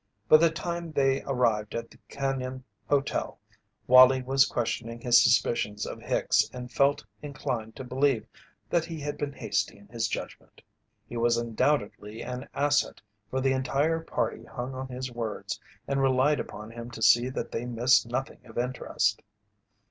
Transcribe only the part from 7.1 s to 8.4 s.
inclined to believe